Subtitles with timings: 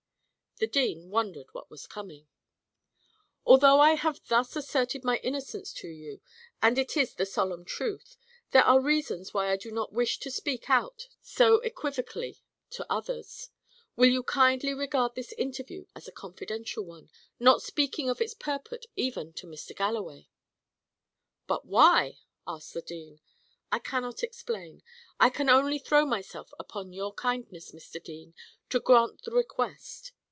[0.57, 2.27] The dean wondered what was coming.
[3.47, 6.21] "Although I have thus asserted my innocence to you;
[6.61, 8.15] and it is the solemn truth;
[8.51, 13.49] there are reasons why I do not wish to speak out so unequivocally to others.
[13.95, 17.09] Will you kindly regard this interview as a confidential one
[17.39, 19.75] not speaking of its purport even to Mr.
[19.75, 20.29] Galloway?"
[21.47, 23.19] "But why?" asked the dean.
[23.71, 24.83] "I cannot explain.
[25.19, 28.03] I can only throw myself upon your kindness, Mr.
[28.03, 28.35] Dean,
[28.69, 30.11] to grant the request.